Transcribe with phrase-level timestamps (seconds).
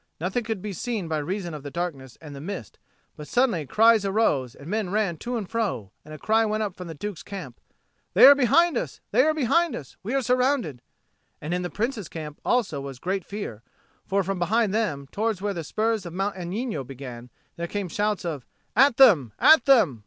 [0.19, 2.79] Nothing could be seen by reason of the darkness and the mist;
[3.15, 6.75] but suddenly cries arose, and men ran to and fro; and a cry went up
[6.75, 7.61] from the Duke's camp,
[8.15, 8.99] "They are behind us!
[9.11, 9.97] They are behind us!
[10.01, 10.81] We are surrounded!"
[11.39, 13.61] And in the Prince's camp also was great fear;
[14.03, 18.25] for from behind them, towards where the spurs of Mount Agnino began, there came shouts
[18.25, 18.43] of
[18.75, 19.99] "At them, at them!